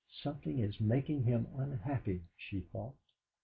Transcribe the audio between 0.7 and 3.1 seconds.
making him unhappy,' she thought.